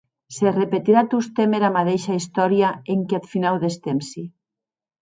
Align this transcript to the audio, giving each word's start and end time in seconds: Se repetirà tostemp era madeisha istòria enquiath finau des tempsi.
Se 0.35 0.53
repetirà 0.53 1.03
tostemp 1.11 1.53
era 1.59 1.71
madeisha 1.77 2.17
istòria 2.23 2.73
enquiath 2.97 3.33
finau 3.37 3.65
des 3.67 3.81
tempsi. 3.89 4.29